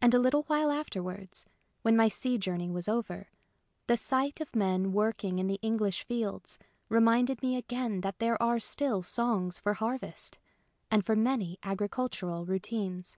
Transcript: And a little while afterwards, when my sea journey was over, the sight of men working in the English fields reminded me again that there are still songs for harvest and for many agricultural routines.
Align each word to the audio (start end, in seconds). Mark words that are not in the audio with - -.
And 0.00 0.14
a 0.14 0.20
little 0.20 0.44
while 0.44 0.70
afterwards, 0.70 1.44
when 1.82 1.96
my 1.96 2.06
sea 2.06 2.38
journey 2.38 2.70
was 2.70 2.86
over, 2.88 3.28
the 3.88 3.96
sight 3.96 4.40
of 4.40 4.54
men 4.54 4.92
working 4.92 5.40
in 5.40 5.48
the 5.48 5.58
English 5.62 6.04
fields 6.04 6.60
reminded 6.88 7.42
me 7.42 7.56
again 7.56 8.02
that 8.02 8.20
there 8.20 8.40
are 8.40 8.60
still 8.60 9.02
songs 9.02 9.58
for 9.58 9.74
harvest 9.74 10.38
and 10.92 11.04
for 11.04 11.16
many 11.16 11.58
agricultural 11.64 12.46
routines. 12.46 13.16